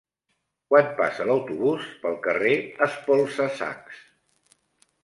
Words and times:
Quan 0.71 0.87
passa 0.99 1.27
l'autobús 1.31 1.85
pel 2.07 2.17
carrer 2.25 2.55
Espolsa-sacs? 2.89 4.03